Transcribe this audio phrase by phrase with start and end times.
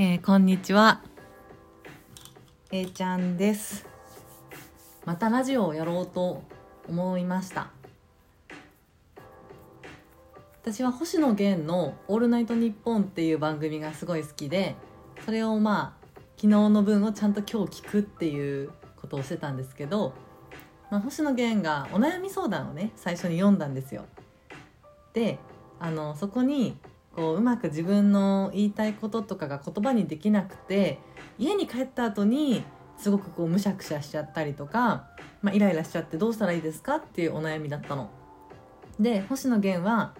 [0.00, 1.02] えー、こんにちは。
[2.70, 3.84] A ちゃんです。
[5.04, 6.44] またラジオをやろうと
[6.88, 7.72] 思いました。
[10.62, 14.76] 私は星野源の「オールナイトニッポン」っていう番組がすごい好きで
[15.24, 20.12] それをまあ昨日の分をちゃんと今日聞くっていうことをしてたんですけど、
[20.92, 24.04] まあ、星野源がお悩み相談をね最初に読んだんですよ。
[25.12, 25.40] で
[25.80, 26.78] あのそこに
[27.18, 31.00] こううまく自分の言いたいこととかが言葉にできなくて
[31.36, 32.62] 家に帰った後に
[32.96, 35.08] すごくこうむしゃくしゃしちゃったりとか、
[35.42, 38.08] まあ、イライラしちゃってどうしたらいいですかっていうお悩みだったの。
[39.00, 40.14] で星野源は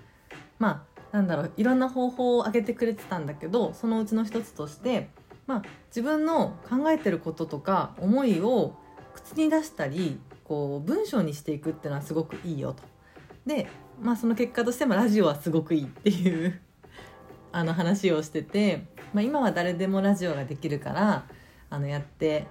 [0.58, 5.08] まあなんだろういろんな方法を挙げてくれてたんだけどそのうちの一つとして、
[5.46, 8.74] まあ、自分の考えてることとか思いを
[9.14, 12.82] 口に出したりこう文章にしていくっていうのはすごくいいよと。
[13.46, 13.68] で、
[14.02, 16.60] まあ、その結果としてもラジオはすごくいいっていう
[17.52, 21.24] あの話をしてて、まあ、今は誰でもラジオができるから
[21.70, 22.46] あのやって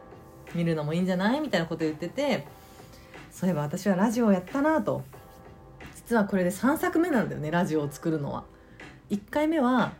[0.55, 2.47] みるのもいいんじゃないみたいなこと言ってて
[3.31, 5.03] そういえば私はラジオをやったなと
[5.95, 8.45] 実はこれで3作目なんだよねラジオを作るのは。
[9.09, 9.93] 1回目は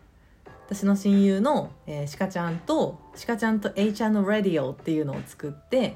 [0.65, 5.95] 私の親友の、えー、シカちゃんとシカちゃんと A ちゃんの「ラディオ」っていうのを作って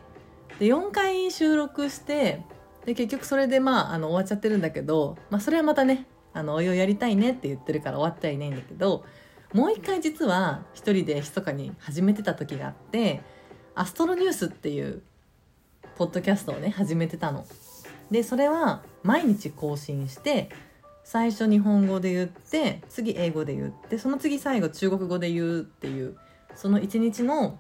[0.60, 2.46] で4回収録して
[2.86, 9.04] で結局それでまああの終わっちゃってるんだけど、まあ、それはまたねあのお湯をやりたいねって言ってるから終わってはいないんだけど
[9.54, 13.22] もう一回実は一人で密かに始めてた時があって
[13.76, 15.02] 「アストロニュース」っていう
[15.98, 17.46] ポッドキャストをね始めてたの。
[18.10, 20.50] でそれは毎日更新して
[21.04, 26.18] 最初日本語で言って次英語で言ってその次最後中国語で言うっていう
[26.56, 27.58] その一日の、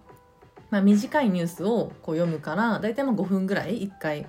[0.69, 4.27] まあ、短いニュースをこう読むから大体まあ5分ぐらい1回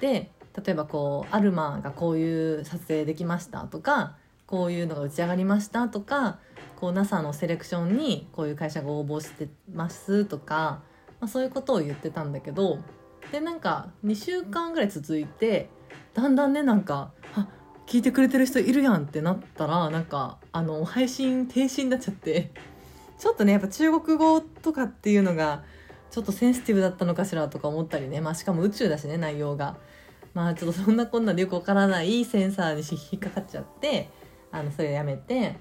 [0.00, 4.16] で例えばこうアルマがこういう撮影できましたとか
[4.46, 6.38] こういうのが打ち上がりましたとか
[6.76, 10.82] こう NASA のセレクションにこういう会社が応募してますとか、
[11.20, 12.78] まあ、そういうことを言ってたんだけど
[13.30, 15.68] でなんか2週間ぐらい続いて
[16.14, 17.46] だんだんねなんかあ
[17.86, 22.50] 聞いてくれてる人いるやんってなったらなんかあの配信停止になっちゃって
[23.18, 25.62] ちょっとねやっぱ中国語とかっていうのが
[26.10, 29.76] ちょっとセンシティブだったのかしらとか思ったりね、まあ、しかも宇宙だしね内容が。
[30.34, 34.10] まあちょっとそんなこんなでよくわからないセンサーに引っかかっちゃって
[34.52, 35.56] あのそれやめて。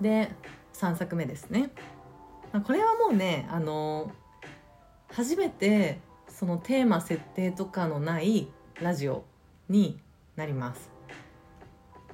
[0.00, 0.30] で
[0.72, 1.70] 3作目ですね、
[2.52, 4.10] まあ、これはもうねあの
[5.12, 8.48] 初めてそのテーマ設定とかのない
[8.80, 9.24] ラジオ
[9.68, 10.00] に
[10.36, 10.90] なります。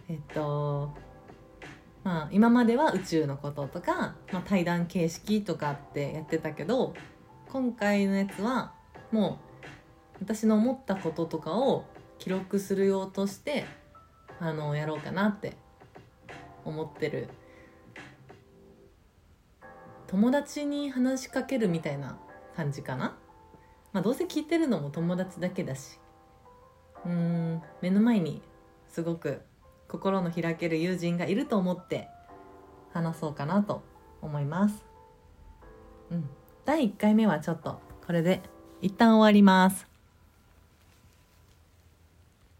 [0.08, 0.90] えっと
[2.02, 6.94] まあ今までは宇宙のこととか、まあ、対談形式とかってやってたけど
[7.48, 8.72] 今回のやつは
[9.12, 9.45] もう
[10.20, 11.84] 私の思ったこととかを
[12.18, 13.66] 記録するようとして
[14.40, 15.56] あのやろうかなって
[16.64, 17.28] 思ってる。
[20.06, 22.18] 友達に話しかけるみたいな
[22.54, 23.16] 感じかな。
[23.92, 25.98] まあどうせ聞いてるのも友達だけだし。
[27.04, 28.42] うん目の前に
[28.88, 29.42] すごく
[29.88, 32.08] 心の開ける友人がいると思って
[32.92, 33.82] 話そうかなと
[34.22, 34.84] 思います。
[36.10, 36.28] うん。
[36.64, 38.42] 第1回目はちょっとこれで
[38.80, 39.95] 一旦終わります。